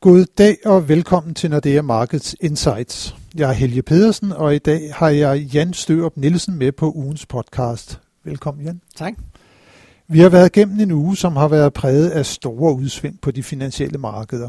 [0.00, 3.16] God dag og velkommen til Nordea Markets Insights.
[3.36, 7.26] Jeg er Helge Pedersen, og i dag har jeg Jan Størup Nielsen med på ugens
[7.26, 8.00] podcast.
[8.24, 8.80] Velkommen, Jan.
[8.96, 9.14] Tak.
[10.08, 13.42] Vi har været igennem en uge, som har været præget af store udsving på de
[13.42, 14.48] finansielle markeder.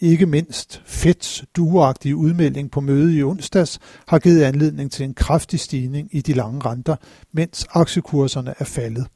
[0.00, 3.78] Ikke mindst Feds dueagtige udmelding på mødet i onsdags
[4.08, 6.96] har givet anledning til en kraftig stigning i de lange renter,
[7.32, 9.06] mens aktiekurserne er faldet.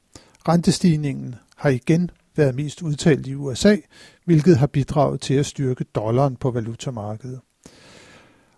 [0.49, 3.77] Rentestigningen har igen været mest udtalt i USA,
[4.25, 7.41] hvilket har bidraget til at styrke dollaren på valutamarkedet.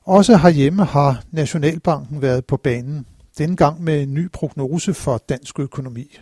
[0.04, 3.06] Også herhjemme har Nationalbanken været på banen,
[3.38, 6.18] denne gang med en ny prognose for dansk økonomi.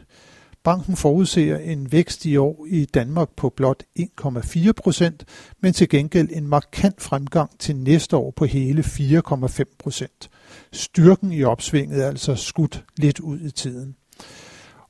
[0.64, 5.24] Banken forudser en vækst i år i Danmark på blot 1,4 procent,
[5.60, 10.30] men til gengæld en markant fremgang til næste år på hele 4,5 procent.
[10.72, 13.96] Styrken i opsvinget er altså skudt lidt ud i tiden.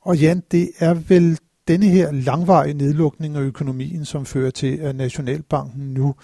[0.05, 4.95] Og Jan, det er vel denne her langvarige nedlukning af økonomien, som fører til, at
[4.95, 6.15] Nationalbanken nu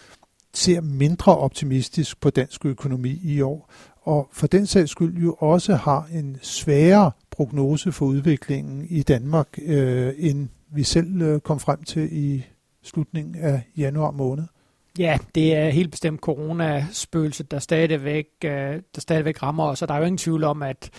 [0.54, 5.76] ser mindre optimistisk på dansk økonomi i år, og for den sags skyld jo også
[5.76, 11.84] har en sværere prognose for udviklingen i Danmark, øh, end vi selv øh, kom frem
[11.84, 12.45] til i
[12.84, 14.44] slutningen af januar måned.
[15.00, 18.52] Ja, det er helt bestemt coronaspøgelset, der stadigvæk, øh,
[18.95, 20.89] der stadigvæk rammer os, og der er jo ingen tvivl om, at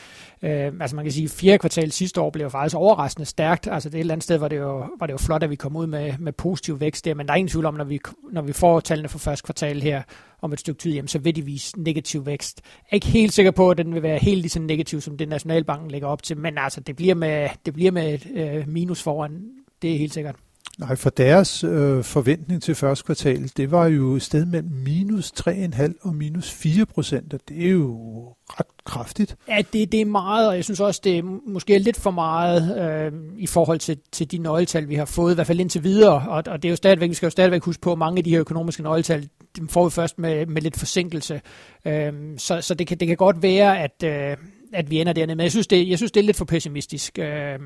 [0.42, 3.68] øh, altså man kan sige, fjerde kvartal sidste år blev faktisk overraskende stærkt.
[3.70, 5.56] Altså det et eller andet sted var det jo, var det jo flot, at vi
[5.56, 8.00] kom ud med, med positiv vækst der, men der er ingen tvivl om, når vi,
[8.32, 10.02] når vi får tallene for første kvartal her
[10.42, 12.60] om et stykke tid, jamen, så vil de vise negativ vækst.
[12.64, 15.16] Jeg er ikke helt sikker på, at den vil være helt lige så negativ, som
[15.16, 18.68] det Nationalbanken lægger op til, men altså det bliver med, det bliver med et øh,
[18.68, 19.42] minus foran,
[19.82, 20.36] det er helt sikkert.
[20.78, 25.32] Nej, for deres øh, forventning til første kvartal, det var jo et sted mellem minus
[25.48, 27.98] 3,5 og minus 4 procent, og det er jo
[28.48, 29.36] ret kraftigt.
[29.48, 32.78] Ja, det, det er meget, og jeg synes også, det er måske lidt for meget
[32.80, 36.28] øh, i forhold til, til de nøgletal, vi har fået, i hvert fald indtil videre,
[36.28, 38.24] og, og det er jo stadigvæk, vi skal jo stadigvæk huske på, at mange af
[38.24, 41.40] de her økonomiske nøgletal, dem får vi først med, med lidt forsinkelse.
[41.84, 44.05] Øh, så så det, kan, det kan godt være, at...
[44.05, 44.36] Øh,
[44.72, 45.36] at vi ender dernede.
[45.36, 47.18] Men jeg synes, det, jeg synes, det er lidt for pessimistisk.
[47.18, 47.58] Øh,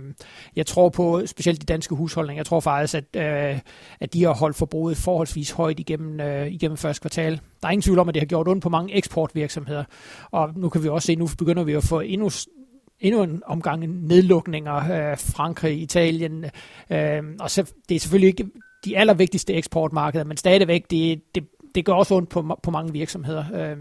[0.56, 3.58] jeg tror på, specielt de danske husholdninger, jeg tror faktisk, at, øh,
[4.00, 7.40] at de har holdt forbruget forholdsvis højt igennem, øh, igennem første kvartal.
[7.62, 9.84] Der er ingen tvivl om, at det har gjort ondt på mange eksportvirksomheder.
[10.30, 12.30] Og nu kan vi også se, nu begynder vi at få endnu
[13.00, 16.44] endnu en omgang nedlukninger, øh, Frankrig, Italien,
[16.90, 18.46] øh, og så, det er selvfølgelig ikke
[18.84, 23.44] de allervigtigste eksportmarkeder, men stadigvæk, det, det, det gør også ondt på, på mange virksomheder.
[23.54, 23.76] Øh,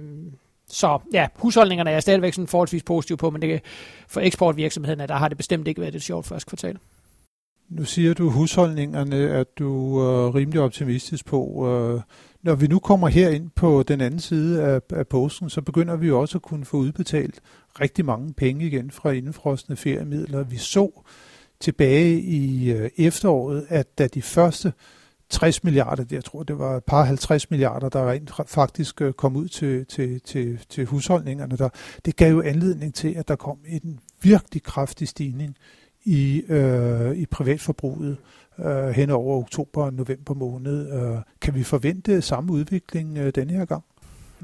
[0.75, 3.61] så ja, husholdningerne er jeg stadigvæk sådan forholdsvis positiv på, men det,
[4.07, 6.77] for eksportvirksomhederne, der har det bestemt ikke været et sjovt første kvartal.
[7.69, 11.67] Nu siger du husholdningerne, at du er rimelig optimistisk på.
[11.67, 12.01] Øh,
[12.43, 15.95] når vi nu kommer her ind på den anden side af, af posten, så begynder
[15.95, 17.39] vi også at kunne få udbetalt
[17.81, 20.43] rigtig mange penge igen fra indfrostende feriemidler.
[20.43, 21.01] Vi så
[21.59, 24.73] tilbage i øh, efteråret, at da de første
[25.29, 29.35] 60 milliarder, jeg tror det var et par 50 milliarder, der rent faktisk øh, kom
[29.35, 31.57] ud til, til, til, til husholdningerne.
[31.57, 31.69] Der,
[32.05, 35.57] det gav jo anledning til, at der kom en virkelig kraftig stigning
[36.05, 38.17] i, øh, i privatforbruget
[38.59, 40.93] øh, hen over oktober og november måned.
[40.93, 43.83] Øh, kan vi forvente samme udvikling øh, denne her gang?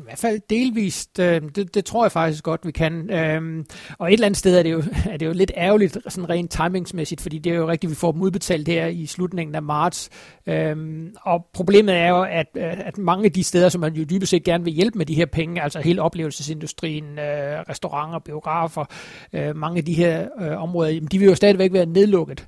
[0.01, 1.19] I hvert fald delvist.
[1.19, 3.09] Øh, det, det tror jeg faktisk godt, vi kan.
[3.09, 3.65] Øh,
[3.97, 6.51] og et eller andet sted er det jo, er det jo lidt ærgerligt, sådan rent
[6.51, 10.09] timingsmæssigt, fordi det er jo rigtigt, vi får dem udbetalt her i slutningen af marts.
[10.47, 10.75] Øh,
[11.21, 14.29] og problemet er jo, at, øh, at mange af de steder, som man jo dybest
[14.29, 18.85] set gerne vil hjælpe med de her penge, altså hele oplevelsesindustrien, øh, restauranter, biografer,
[19.33, 22.47] øh, mange af de her områder, de vil jo stadigvæk være nedlukket.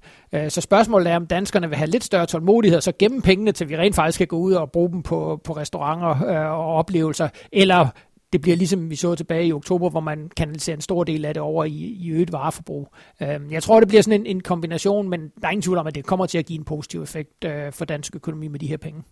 [0.50, 3.78] Så spørgsmålet er, om danskerne vil have lidt større tålmodighed, så gemme pengene, til vi
[3.78, 7.88] rent faktisk kan gå ud og bruge dem på, på restauranter og oplevelser, eller
[8.34, 11.34] det bliver ligesom vi så tilbage i oktober, hvor man kanaliserer en stor del af
[11.34, 12.94] det over i, i øget vareforbrug.
[13.22, 15.88] Øhm, jeg tror, det bliver sådan en, en kombination, men der er ingen tvivl om,
[15.88, 18.68] at det kommer til at give en positiv effekt øh, for dansk økonomi med de
[18.68, 19.04] her penge.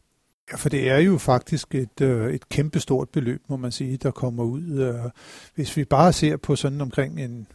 [0.52, 4.12] Ja, for det er jo faktisk et, øh, et kæmpestort beløb, må man sige, der
[4.12, 4.80] kommer ud.
[4.80, 5.12] Øh,
[5.56, 7.48] hvis vi bare ser på sådan omkring en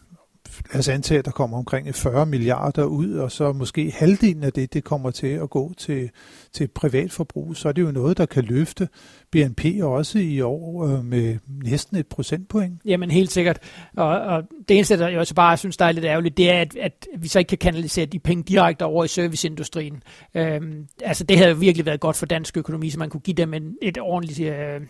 [0.72, 4.52] lad os antage, at der kommer omkring 40 milliarder ud, og så måske halvdelen af
[4.52, 6.10] det, det kommer til at gå til,
[6.52, 8.88] til privatforbrug, så er det jo noget, der kan løfte
[9.32, 12.80] BNP også i år øh, med næsten et procentpoint.
[12.84, 13.58] Jamen helt sikkert.
[13.96, 16.60] Og, og det eneste, der jeg også bare synes, der er lidt ærgerligt, det er,
[16.60, 20.02] at, at vi så ikke kan kanalisere de penge direkte over i serviceindustrien.
[20.34, 23.54] Øhm, altså det havde virkelig været godt for dansk økonomi, så man kunne give dem
[23.54, 24.40] en, et ordentligt...
[24.40, 24.80] Øh,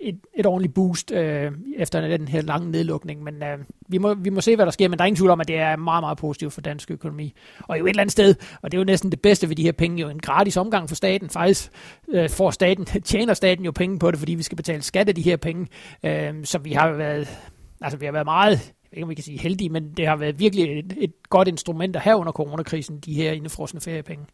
[0.00, 3.22] et, et ordentligt boost øh, efter den her lange nedlukning.
[3.22, 3.58] Men øh,
[3.88, 4.88] vi, må, vi må se, hvad der sker.
[4.88, 7.34] Men der er ingen tvivl om, at det er meget, meget positivt for dansk økonomi.
[7.60, 9.62] Og jo et eller andet sted, og det er jo næsten det bedste ved de
[9.62, 11.30] her penge, jo en gratis omgang for staten.
[11.30, 11.70] Faktisk
[12.08, 15.14] øh, får staten, tjener staten jo penge på det, fordi vi skal betale skat af
[15.14, 15.66] de her penge.
[16.02, 17.38] Øh, så vi har været,
[17.80, 20.06] altså vi har været meget jeg ved ikke, om vi kan sige heldige, men det
[20.06, 24.24] har været virkelig et, et godt instrument at have under coronakrisen, de her indefrosne feriepenge.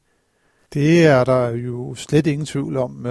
[0.74, 3.06] Det er der jo slet ingen tvivl om.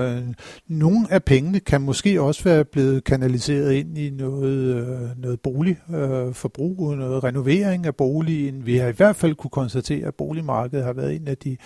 [0.68, 6.92] Nogle af pengene kan måske også være blevet kanaliseret ind i noget, øh, noget boligforbrug,
[6.92, 8.66] øh, noget renovering af boligen.
[8.66, 11.58] Vi har i hvert fald kunne konstatere, at boligmarkedet har været en af de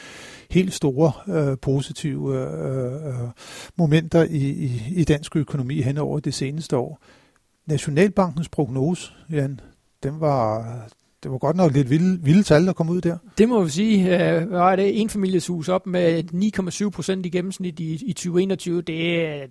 [0.51, 3.29] helt store øh, positive øh,
[3.77, 6.99] momenter i, i, i dansk økonomi hen over det seneste år.
[7.65, 9.59] Nationalbankens prognose, Jan,
[10.03, 10.75] den var,
[11.27, 13.17] det var godt nok lidt vilde, vilde tal, der kom ud der.
[13.37, 14.31] Det må vi sige.
[14.33, 15.01] Øh, hvad er det?
[15.01, 16.23] En familieshus op med
[16.83, 18.77] 9,7 procent i gennemsnit i, i 2021.
[18.77, 18.87] Det,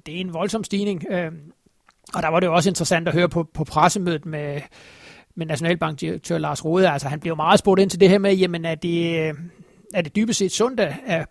[0.07, 1.05] det er en voldsom stigning.
[1.11, 1.33] Øh,
[2.15, 4.61] og der var det jo også interessant at høre på, på pressemødet med,
[5.37, 6.91] med Nationalbankdirektør Lars Rode.
[6.91, 9.29] Altså, han blev meget spurgt ind til det her med, jamen er det,
[9.95, 11.29] er det dybest set sundt, at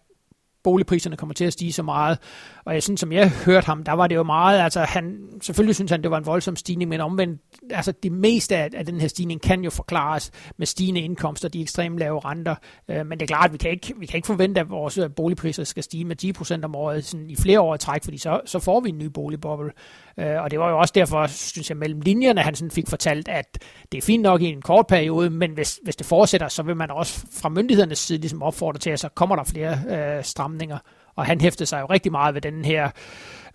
[0.66, 2.18] boligpriserne kommer til at stige så meget.
[2.66, 5.76] Og jeg synes, som jeg hørte ham, der var det jo meget, altså han, selvfølgelig
[5.76, 9.02] synes han, det var en voldsom stigning, men omvendt, altså det meste af, af den
[9.02, 12.56] her stigning kan jo forklares med stigende indkomster, de ekstremt lave renter.
[12.90, 15.10] Øh, men det er klart, vi kan ikke, vi kan ikke forvente, at vores øh,
[15.16, 16.24] boligpriser skal stige med
[16.62, 18.98] 10% om året sådan i flere år i træk, fordi så, så får vi en
[18.98, 19.72] ny boligboble.
[20.18, 23.28] Øh, og det var jo også derfor, synes jeg, mellem linjerne, han sådan fik fortalt,
[23.28, 23.58] at
[23.92, 26.76] det er fint nok i en kort periode, men hvis, hvis det fortsætter, så vil
[26.76, 30.24] man også fra myndighedernes side ligesom opfordre til, at så kommer der flere øh,
[30.56, 30.78] stramninger.
[31.16, 32.90] Og han hæftede sig jo rigtig meget ved den her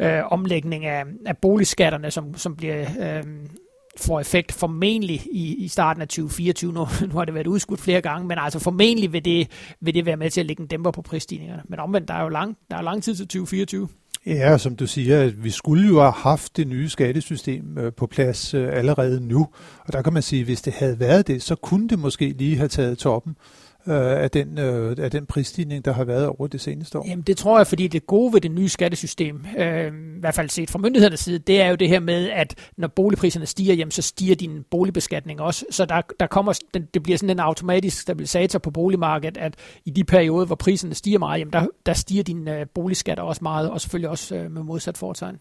[0.00, 2.87] øh, omlægning af, af boligskatterne, som, som bliver...
[3.00, 3.25] Øh,
[3.99, 6.73] får effekt formentlig i, i starten af 2024.
[6.73, 9.49] Nu, nu har det været udskudt flere gange, men altså formentlig vil det,
[9.81, 11.62] vil det være med til at lægge en dæmper på prisstigningerne.
[11.69, 13.88] Men omvendt, der er jo lang, der er lang tid til 2024.
[14.26, 18.06] Ja, som du siger, at vi skulle jo have haft det nye skattesystem øh, på
[18.06, 19.49] plads øh, allerede nu.
[19.87, 22.35] Og der kan man sige, at hvis det havde været det, så kunne det måske
[22.38, 23.37] lige have taget toppen
[23.87, 27.06] øh, af, den, øh, af den prisstigning, der har været over det seneste år?
[27.09, 30.49] Jamen det tror jeg, fordi det gode ved det nye skattesystem, øh, i hvert fald
[30.49, 33.91] set fra myndighedernes side, det er jo det her med, at når boligpriserne stiger, jamen,
[33.91, 35.65] så stiger din boligbeskatning også.
[35.71, 39.55] Så der, der kommer, den, det bliver sådan en automatisk stabilisator på boligmarkedet, at
[39.85, 43.41] i de perioder, hvor priserne stiger meget, jamen, der, der stiger din øh, boligskatter også
[43.43, 45.37] meget, og selvfølgelig også øh, med modsat foretegn.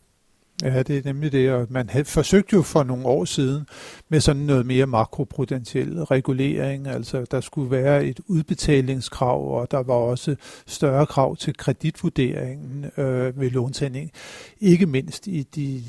[0.63, 3.65] Ja, det er nemlig det, og man havde forsøgt jo for nogle år siden
[4.09, 9.93] med sådan noget mere makroprudentiel regulering, altså der skulle være et udbetalingskrav, og der var
[9.93, 10.35] også
[10.67, 14.11] større krav til kreditvurderingen øh, ved låntagning.
[14.59, 15.83] Ikke mindst i de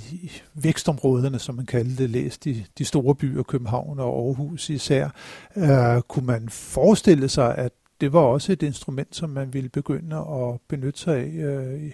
[0.55, 5.09] vækstområderne, som man kaldte det, læst de, de store byer, København og Aarhus især,
[5.57, 10.17] øh, kunne man forestille sig, at det var også et instrument, som man ville begynde
[10.17, 11.91] at benytte sig af øh,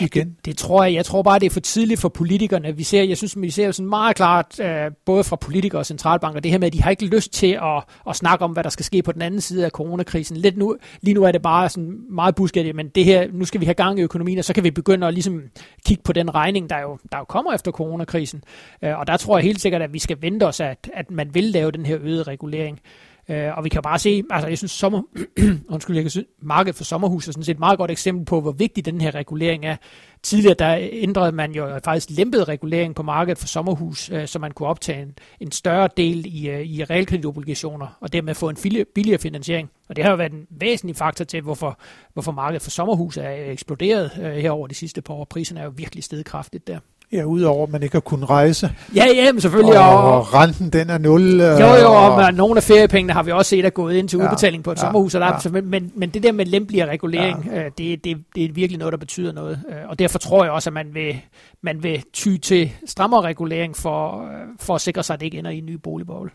[0.00, 0.28] Ja, igen?
[0.28, 0.94] Det, det tror jeg.
[0.94, 2.76] Jeg tror bare, det er for tidligt for politikerne.
[2.76, 5.86] Vi ser, jeg synes, vi ser jo sådan meget klart, øh, både fra politikere og
[5.86, 8.64] centralbanker, det her med, at de har ikke lyst til at, at snakke om, hvad
[8.64, 10.36] der skal ske på den anden side af coronakrisen.
[10.36, 13.60] Lidt nu, lige nu er det bare sådan meget busket, men det her, nu skal
[13.60, 15.42] vi have gang i økonomien, og så kan vi begynde at ligesom
[15.86, 18.42] kigge på den regning, der jo, der jo kommer efter coronakrisen.
[18.82, 21.34] Øh, og der tror jeg helt sikkert, at vi skal vente os, at, at man
[21.34, 22.80] vil lave den her øgede regulering.
[23.30, 25.02] Øh, og vi kan bare se, altså jeg synes, sommer,
[25.74, 28.40] undskyld, jeg kan synes, markedet for sommerhus er sådan set et meget godt eksempel på,
[28.40, 29.76] hvor vigtig den her regulering er.
[30.22, 34.52] Tidligere der ændrede man jo faktisk lempet regulering på markedet for sommerhus, øh, så man
[34.52, 38.56] kunne optage en, en større del i, øh, i realkreditobligationer, og dermed få en
[38.94, 39.70] billigere finansiering.
[39.88, 41.80] Og det har jo været en væsentlig faktor til, hvorfor,
[42.12, 45.24] hvorfor markedet for sommerhus er eksploderet øh, her over de sidste par år.
[45.24, 46.78] Priserne er jo virkelig steget kraftigt der.
[47.12, 48.70] Ja, udover at man ikke har kunnet rejse.
[48.94, 49.78] Ja, ja, men selvfølgelig.
[49.78, 51.40] Og, og renten, den er nul.
[51.40, 54.18] Jo, jo, og, og nogle af feriepengene har vi også set er gået ind til
[54.18, 55.14] ja, udbetaling på et ja, sommerhus.
[55.14, 55.60] Og der, ja.
[55.60, 57.64] men, men det der med lempeligere regulering, ja.
[57.64, 59.60] øh, det, det, det er virkelig noget, der betyder noget.
[59.70, 61.20] Øh, og derfor tror jeg også, at man vil,
[61.62, 65.38] man vil ty til strammere regulering for, øh, for at sikre sig, at det ikke
[65.38, 66.30] ender i en ny boligboble.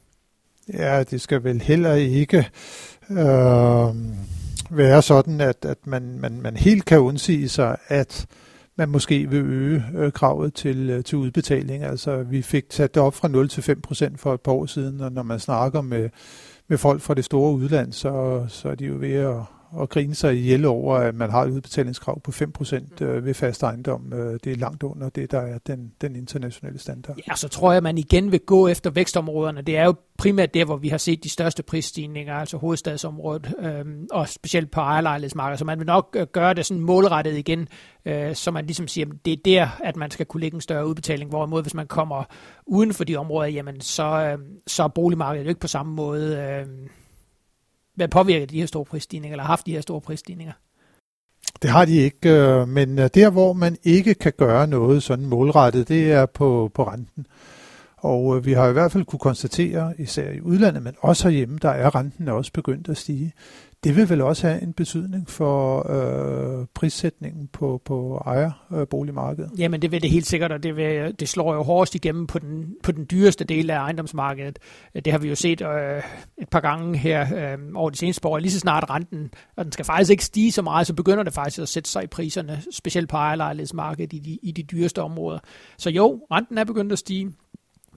[0.74, 2.38] Ja, det skal vel heller ikke
[3.12, 3.96] øh,
[4.70, 8.26] være sådan, at, at man, man, man helt kan undsige sig, at
[8.78, 11.84] man måske vil øge øh, kravet til, øh, til udbetaling.
[11.84, 14.66] Altså vi fik sat det op fra 0 til 5 procent for et par år
[14.66, 16.10] siden, og når man snakker med,
[16.68, 19.36] med folk fra det store udland, så, så er de jo ved at,
[19.82, 23.64] at grine sig ihjel over, at man har et udbetalingskrav på 5% øh, ved fast
[23.64, 24.14] ejendom.
[24.14, 27.18] Øh, det er langt under det, der er den, den internationale standard.
[27.28, 29.62] Ja, så tror jeg, at man igen vil gå efter vækstområderne.
[29.62, 33.86] Det er jo primært der, hvor vi har set de største prisstigninger, altså hovedstadsområdet, øh,
[34.12, 35.60] og specielt på ejerlejlighedsmarkedet.
[35.60, 37.68] Så man vil nok øh, gøre det sådan målrettet igen,
[38.06, 40.62] øh, så man ligesom siger, at det er der, at man skal kunne lægge en
[40.62, 41.30] større udbetaling.
[41.30, 42.24] Hvorimod, hvis man kommer
[42.66, 46.38] uden for de områder, jamen så, øh, så er boligmarkedet jo ikke på samme måde...
[46.38, 46.90] Øh,
[47.96, 50.54] været påvirket de her store prisstigninger, eller haft de her store prisstigninger?
[51.62, 55.26] Det har de ikke, øh, men øh, der hvor man ikke kan gøre noget sådan
[55.26, 57.28] målrettet, det er på, på renten.
[57.98, 61.58] Og øh, vi har i hvert fald kunne konstatere, især i udlandet, men også herhjemme,
[61.62, 63.34] der er renten også begyndt at stige
[63.86, 69.52] det vil vel også have en betydning for øh, prissætningen på, på ejerboligmarkedet?
[69.54, 72.28] Øh, Jamen det vil det helt sikkert, og det, vil, det slår jo hårdest igennem
[72.28, 74.60] på den, på den dyreste del af ejendomsmarkedet.
[74.96, 76.04] Det har vi jo set øh,
[76.38, 78.38] et par gange her øh, over de seneste år.
[78.38, 81.34] Lige så snart renten, og den skal faktisk ikke stige så meget, så begynder det
[81.34, 85.40] faktisk at sætte sig i priserne, specielt på ejerlejlighedsmarkedet i de, i de dyreste områder.
[85.78, 87.32] Så jo, renten er begyndt at stige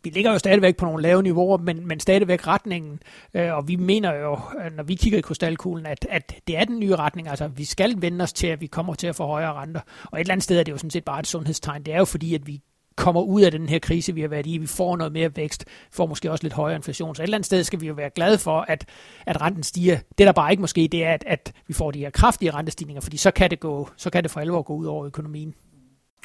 [0.05, 3.01] vi ligger jo stadigvæk på nogle lave niveauer, men, men stadigvæk retningen.
[3.35, 6.65] Øh, og vi mener jo, øh, når vi kigger i krystalkuglen, at, at det er
[6.65, 7.29] den nye retning.
[7.29, 9.81] Altså, vi skal vende os til, at vi kommer til at få højere renter.
[10.05, 11.83] Og et eller andet sted er det jo sådan set bare et sundhedstegn.
[11.83, 12.61] Det er jo fordi, at vi
[12.99, 14.59] kommer ud af den her krise, vi har været i.
[14.59, 17.15] Vi får noget mere vækst, får måske også lidt højere inflation.
[17.15, 18.89] Så et eller andet sted skal vi jo være glade for, at,
[19.27, 19.99] at renten stiger.
[20.19, 23.01] Det der bare ikke måske, det er, at, at vi får de her kraftige rentestigninger,
[23.01, 25.55] fordi så kan det, gå, så kan det for alvor gå ud over økonomien.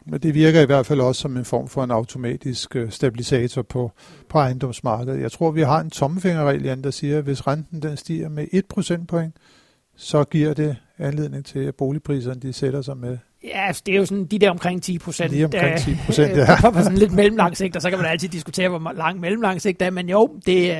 [0.06, 3.62] Men det virker i hvert fald også som en form for en automatisk øh, stabilisator
[3.62, 3.92] på,
[4.30, 5.22] på ejendomsmarkedet.
[5.22, 8.66] Jeg tror, vi har en tommefingerregel, der siger, at hvis renten den stiger med 1
[8.66, 9.36] procentpoint,
[9.96, 13.98] så giver det anledning til, at boligpriserne de sætter sig med Ja, altså, det er
[13.98, 15.32] jo sådan de der omkring 10 procent.
[15.32, 16.72] Lige omkring 10 procent, ja.
[16.72, 19.82] på sådan lidt mellemlang sigt, og så kan man altid diskutere, hvor lang mellemlang sigt
[19.82, 20.72] er, men jo, det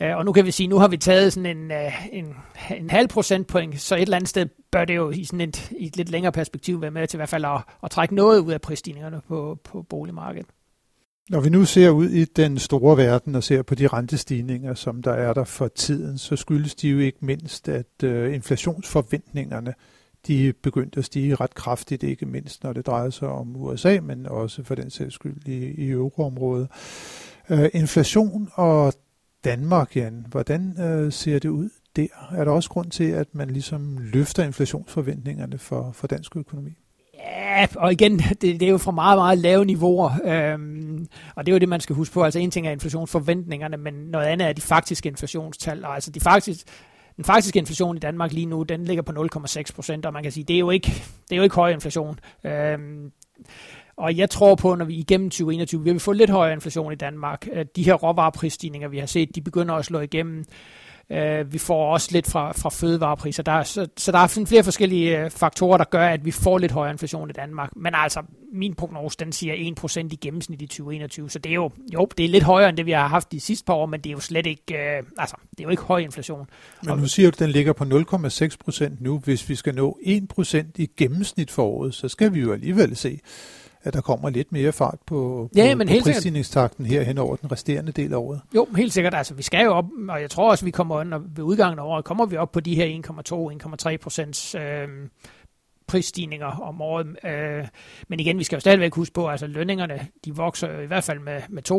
[0.00, 2.24] er, og nu kan vi sige, nu har vi taget sådan en, øh, en,
[2.76, 5.86] en halv procentpoint, så et eller andet sted bør det jo i sådan et, i
[5.86, 8.52] et lidt længere perspektiv være med til i hvert fald at, at trække noget ud
[8.52, 10.46] af prisstigningerne på, på boligmarkedet.
[11.30, 15.02] Når vi nu ser ud i den store verden og ser på de rentestigninger, som
[15.02, 19.74] der er der for tiden, så skyldes de jo ikke mindst, at uh, inflationsforventningerne
[20.26, 24.26] de begyndte at stige ret kraftigt, ikke mindst når det drejer sig om USA, men
[24.26, 26.68] også for den sags skyld i, i euroområdet.
[27.50, 28.92] Øh, inflation og
[29.44, 32.06] Danmark, Jan, hvordan øh, ser det ud der?
[32.36, 36.70] Er der også grund til, at man ligesom løfter inflationsforventningerne for, for dansk økonomi?
[37.14, 41.52] Ja, og igen, det, det er jo fra meget, meget lave niveauer, øhm, og det
[41.52, 42.22] er jo det, man skal huske på.
[42.22, 45.84] Altså en ting er inflationsforventningerne, men noget andet er de faktiske inflationstal.
[45.84, 46.66] Altså de faktisk,
[47.16, 50.32] den faktiske inflation i Danmark lige nu, den ligger på 0,6 procent, og man kan
[50.32, 50.88] sige, det er jo ikke,
[51.28, 52.18] det er jo ikke høj inflation.
[52.44, 53.12] Øhm,
[53.96, 56.96] og jeg tror på, når vi igennem 2021 vi vil få lidt højere inflation i
[56.96, 60.44] Danmark, øh, de her råvareprisstigninger, vi har set, de begynder at slå igennem.
[61.10, 63.42] Øh, vi får også lidt fra, fra fødevarepriser.
[63.42, 66.30] Der er, så, så der er sådan flere forskellige øh, faktorer, der gør, at vi
[66.30, 67.70] får lidt højere inflation i Danmark.
[67.76, 69.54] Men altså, min prognose, den siger
[69.84, 71.30] 1% i gennemsnit i 2021.
[71.30, 73.40] Så det er jo, jo, det er lidt højere, end det vi har haft de
[73.40, 75.82] sidste par år, men det er jo slet ikke, øh, altså, det er jo ikke
[75.82, 76.46] høj inflation.
[76.82, 79.18] Men nu siger du, at den ligger på 0,6% nu.
[79.18, 83.20] Hvis vi skal nå 1% i gennemsnit for året, så skal vi jo alligevel se
[83.84, 87.36] at der kommer lidt mere fart på, på, ja, men på prisstigningstakten her hen over
[87.36, 88.40] den resterende del af året.
[88.54, 89.14] Jo, helt sikkert.
[89.14, 91.82] Altså, vi skal jo op, og jeg tror også, vi kommer når, ved udgangen af
[91.82, 92.86] året, kommer vi op på de her
[93.90, 94.88] 1,2-1,3 procents øh,
[95.86, 97.06] prisstigninger om året.
[97.24, 97.68] Øh,
[98.08, 101.04] men igen, vi skal jo stadigvæk huske på, at altså, lønningerne de vokser i hvert
[101.04, 101.70] fald med, med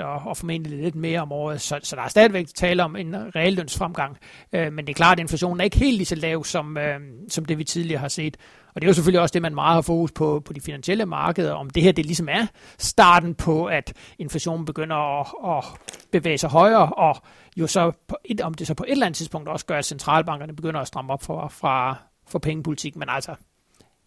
[0.00, 1.60] 2% og, og formentlig lidt mere om året.
[1.60, 4.18] Så, så der er stadigvæk tale om en reallønsfremgang.
[4.52, 7.00] Øh, men det er klart, at inflationen er ikke helt lige så lav, som, øh,
[7.28, 8.36] som det vi tidligere har set.
[8.74, 11.06] Og det er jo selvfølgelig også det, man meget har fokus på på de finansielle
[11.06, 12.46] markeder, om det her det ligesom er
[12.78, 15.26] starten på, at inflationen begynder at,
[15.58, 15.64] at
[16.12, 17.16] bevæge sig højere, og
[17.56, 19.84] jo så på et, om det så på et eller andet tidspunkt også gør, at
[19.84, 22.96] centralbankerne begynder at stramme op for, fra, for pengepolitik.
[22.96, 23.34] Men altså,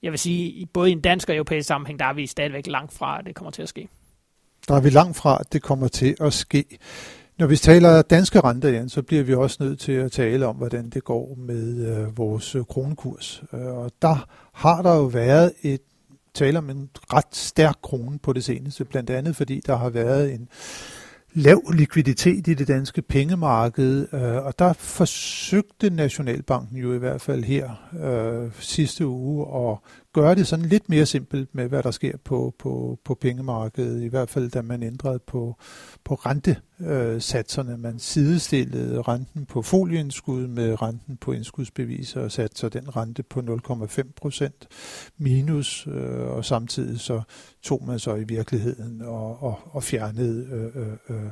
[0.03, 2.93] jeg vil sige, både i en dansk og europæisk sammenhæng, der er vi stadigvæk langt
[2.93, 3.87] fra, at det kommer til at ske.
[4.67, 6.65] Der er vi langt fra, at det kommer til at ske.
[7.37, 10.55] Når vi taler danske renter, igen, så bliver vi også nødt til at tale om,
[10.55, 13.43] hvordan det går med øh, vores øh, kronekurs.
[13.53, 15.81] Øh, og der har der jo været et
[16.33, 20.33] tale om en ret stærk krone på det seneste, blandt andet fordi der har været
[20.33, 20.47] en
[21.33, 27.43] lav likviditet i det danske pengemarked, øh, og der forsøgte Nationalbanken jo i hvert fald
[27.43, 27.69] her
[28.03, 29.77] øh, sidste uge at
[30.15, 34.07] gøre det sådan lidt mere simpelt med, hvad der sker på, på, på pengemarkedet, i
[34.07, 35.55] hvert fald da man ændrede på,
[36.03, 37.71] på rentesatserne.
[37.71, 43.23] Øh, man sidestillede renten på folieindskud med renten på indskudsbeviser og satte så den rente
[43.23, 44.67] på 0,5 procent
[45.17, 47.21] minus, øh, og samtidig så
[47.63, 51.23] tog man så i virkeligheden og, og, og fjernede øh, øh,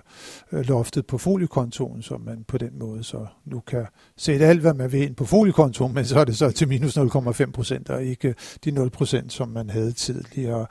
[0.51, 3.85] øh, loftet på foliekontoen, så man på den måde så nu kan
[4.17, 6.97] sætte alt, hvad man vil ind på foliekontoen, men så er det så til minus
[6.97, 10.65] 0,5 procent og ikke de 0 procent, som man havde tidligere.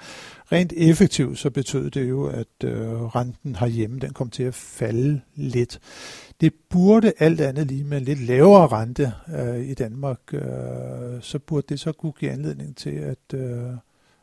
[0.52, 5.20] Rent effektivt så betød det jo, at øh, renten herhjemme den kom til at falde
[5.34, 5.78] lidt.
[6.40, 10.40] Det burde alt andet lige med en lidt lavere rente øh, i Danmark, øh,
[11.20, 13.70] så burde det så kunne give anledning til, at, øh,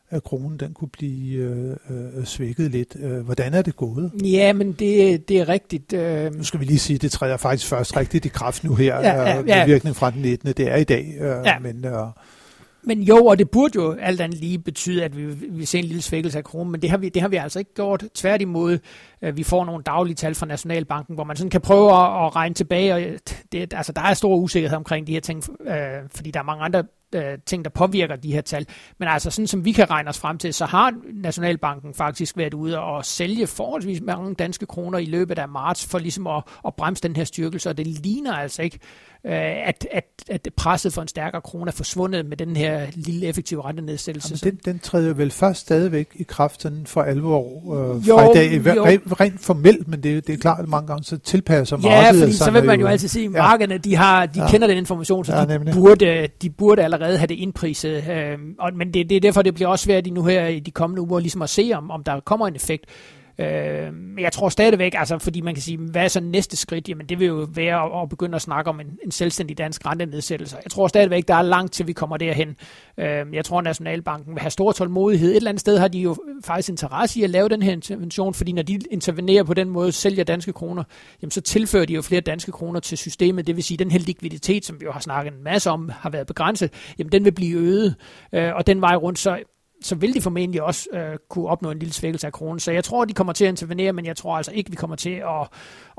[0.09, 2.95] at kronen den kunne blive øh, øh, svækket lidt.
[2.99, 4.11] Øh, hvordan er det gået?
[4.23, 5.93] Ja, men det, det er rigtigt.
[5.93, 6.35] Øh...
[6.35, 8.95] Nu skal vi lige sige, at det træder faktisk først rigtigt i kraft nu her,
[8.95, 9.57] ja, ja, ja.
[9.57, 10.47] med virkning fra den 19.
[10.47, 11.15] Det er i dag.
[11.19, 11.59] Øh, ja.
[11.59, 12.07] men, øh,
[12.89, 15.85] men jo, og det burde jo alt andet lige betyde, at vi vil se en
[15.85, 18.03] lille svækkelse af kronen, men det har vi, det har vi altså ikke gjort.
[18.13, 18.79] Tværtimod,
[19.21, 22.35] øh, vi får nogle daglige tal fra Nationalbanken, hvor man sådan kan prøve at, at
[22.35, 23.19] regne tilbage, og øh,
[23.51, 26.63] det, altså, der er stor usikkerhed omkring de her ting, øh, fordi der er mange
[26.63, 26.83] andre
[27.15, 28.65] øh, ting, der påvirker de her tal.
[28.99, 32.53] Men altså sådan som vi kan regne os frem til, så har Nationalbanken faktisk været
[32.53, 36.75] ude og sælge forholdsvis mange danske kroner i løbet af marts for ligesom at, at
[36.75, 38.79] bremse den her styrkelse, og det ligner altså ikke,
[39.25, 43.27] øh, at, at, at presset for en stærkere krone er forsvundet med den her lille
[43.27, 44.39] effektive rentenedsættelse.
[44.45, 47.41] Jamen, den, den træder vel først stadigvæk i kraft sådan for alvor
[47.75, 48.75] øh, jo, fra i dag.
[48.75, 48.85] Jo.
[48.85, 52.23] Rent, rent formelt, men det, det er klart, at mange gange så tilpasser markedet Ja,
[52.23, 54.49] fordi så vil man jo altid sige, at markederne de, har, de ja.
[54.49, 58.09] kender den information, så ja, de, burde, de burde allerede have det indpriset.
[58.09, 60.71] Øh, og, men det, det er derfor, det bliver også svært nu her i de
[60.71, 62.85] kommende uger ligesom at se, om, om der kommer en effekt.
[63.39, 66.89] Øh, men jeg tror stadigvæk, altså, fordi man kan sige, hvad er så næste skridt?
[66.89, 69.85] Jamen det vil jo være at, at begynde at snakke om en, en selvstændig dansk
[69.85, 70.57] rentenedsættelse.
[70.63, 72.55] Jeg tror stadigvæk, der er langt til vi kommer derhen.
[72.97, 75.29] Øh, jeg tror, Nationalbanken vil have stor tålmodighed.
[75.29, 78.33] Et eller andet sted har de jo faktisk interesse i at lave den her intervention,
[78.33, 80.83] fordi når de intervenerer på den måde, sælger danske kroner,
[81.21, 83.47] jamen så tilfører de jo flere danske kroner til systemet.
[83.47, 85.91] Det vil sige, at den her likviditet, som vi jo har snakket en masse om,
[85.93, 87.95] har været begrænset, jamen den vil blive øget.
[88.33, 89.37] Øh, og den vej rundt, så
[89.81, 92.59] så vil de formentlig også øh, kunne opnå en lille svækkelse af kronen.
[92.59, 94.95] Så jeg tror, de kommer til at intervenere, men jeg tror altså ikke, vi kommer
[94.95, 95.47] til at,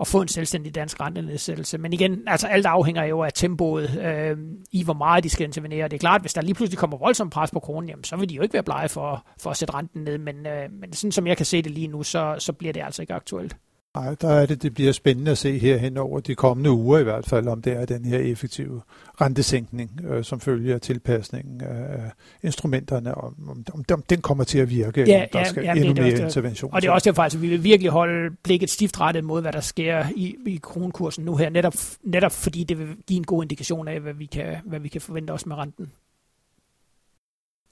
[0.01, 1.79] at få en selvstændig dansk rentenedsættelse.
[1.79, 4.37] Men igen, altså alt afhænger jo af tempoet øh,
[4.73, 5.89] i, hvor meget de skal intervenere.
[5.89, 8.29] Det er klart, hvis der lige pludselig kommer voldsomt pres på kronen, jamen, så vil
[8.29, 10.19] de jo ikke være blege for, for at sætte renten ned.
[10.19, 12.83] Men, øh, men sådan som jeg kan se det lige nu, så, så bliver det
[12.83, 13.57] altså ikke aktuelt.
[13.95, 16.99] Nej, der er det, det bliver spændende at se her hen over de kommende uger
[16.99, 18.83] i hvert fald, om det er den her effektive
[19.21, 22.11] rentesænkning, øh, som følger tilpasningen af
[22.43, 25.65] instrumenterne, om, om, om, om den kommer til at virke, ja, om der ja, skal
[25.65, 26.75] ja, endnu det, mere det intervention.
[26.75, 29.41] Og det er også derfor, at altså, vi vil virkelig holde blikket stift rettet mod,
[29.41, 33.25] hvad der sker i, i kronkursen nu her, netop, netop fordi det vil give en
[33.25, 35.91] god indikation af, hvad vi kan, hvad vi kan forvente os med renten.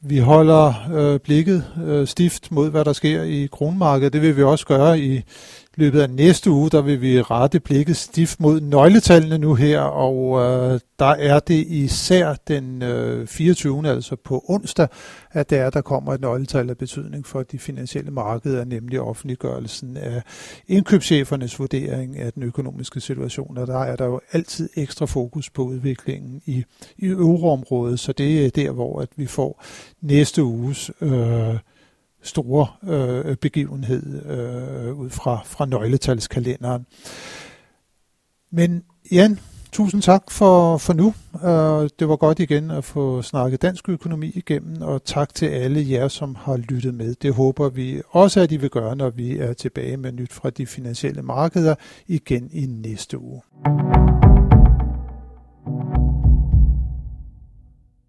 [0.00, 4.12] Vi holder øh, blikket øh, stift mod, hvad der sker i kronmarkedet.
[4.12, 5.22] Det vil vi også gøre i
[5.78, 10.40] løbet af næste uge, der vil vi rette blikket stift mod nøgletallene nu her, og
[10.40, 13.88] øh, der er det især den øh, 24.
[13.88, 14.88] altså på onsdag,
[15.30, 20.23] at der, der kommer et nøgletal af betydning for de finansielle markeder, nemlig offentliggørelsen af
[20.68, 25.62] indkøbschefernes vurdering af den økonomiske situation, og der er der jo altid ekstra fokus på
[25.62, 26.64] udviklingen i,
[26.99, 29.64] i euroområdet, så det er der, hvor at vi får
[30.00, 31.54] næste uges øh,
[32.22, 36.86] store øh, begivenhed øh, ud fra, fra nøgletalskalenderen.
[38.50, 39.38] Men Jan,
[39.73, 41.14] tusind tak for, for nu.
[41.34, 45.90] Uh, det var godt igen at få snakket dansk økonomi igennem, og tak til alle
[45.90, 47.14] jer, som har lyttet med.
[47.23, 50.50] Det håber vi også, at I vil gøre, når vi er tilbage med nyt fra
[50.50, 51.75] de finansielle markeder
[52.06, 53.43] igen i næste uge.